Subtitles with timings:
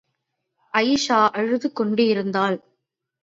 [0.73, 2.57] அயீஷா அழுது கொண்டிருந்தாள்.